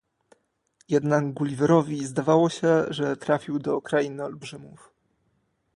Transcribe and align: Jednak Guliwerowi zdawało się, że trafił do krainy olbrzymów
Jednak 0.89 1.33
Guliwerowi 1.33 2.05
zdawało 2.07 2.49
się, 2.49 2.85
że 2.89 3.17
trafił 3.17 3.59
do 3.59 3.81
krainy 3.81 4.23
olbrzymów 4.23 4.93